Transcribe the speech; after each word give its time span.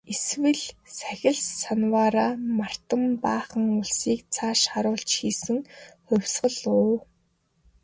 Эсвэл 0.13 0.59
сахил 0.97 1.37
санваараа 1.61 2.31
мартан 2.57 3.03
баахан 3.23 3.65
улсыг 3.81 4.19
цааш 4.33 4.61
харуулж 4.71 5.09
хийсэн 5.17 5.57
хувьсгал 6.07 6.59
уу? 6.77 6.95